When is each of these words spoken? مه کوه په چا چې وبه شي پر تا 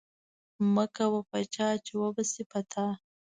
مه 0.73 0.85
کوه 0.95 1.21
په 1.29 1.37
چا 1.53 1.69
چې 1.85 1.93
وبه 2.01 2.23
شي 2.31 2.43
پر 2.49 2.63
تا 2.71 2.85